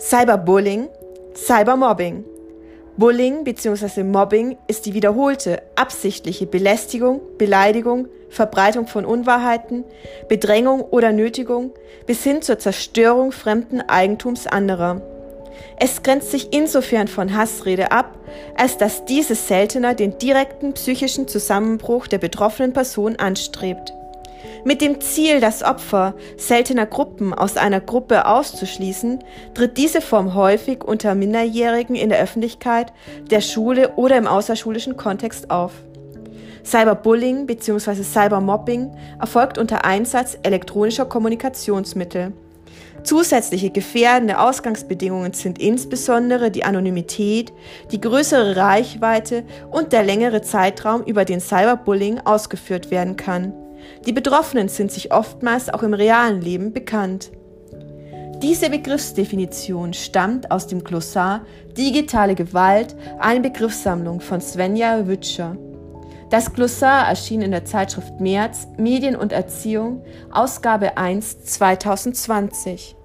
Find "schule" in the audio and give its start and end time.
33.40-33.94